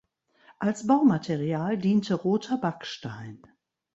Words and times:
Als 0.57 0.87
Baumaterial 0.87 1.77
diente 1.77 2.15
roter 2.15 2.57
Backstein. 2.57 3.39